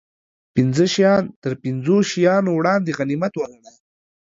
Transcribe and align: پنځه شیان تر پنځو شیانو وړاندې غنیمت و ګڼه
پنځه 0.55 0.85
شیان 0.93 1.23
تر 1.43 1.51
پنځو 1.63 1.95
شیانو 2.11 2.51
وړاندې 2.53 2.95
غنیمت 2.97 3.33
و 3.35 3.41
ګڼه 3.51 3.71